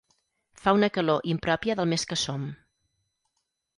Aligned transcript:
Fa 0.61 0.73
una 0.77 0.89
calor 0.95 1.29
impròpia 1.33 1.77
del 1.81 1.91
mes 1.93 2.07
que 2.13 2.21
som. 2.23 2.51